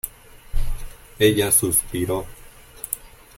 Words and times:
ella 1.19 1.51
suspiró: 1.51 2.25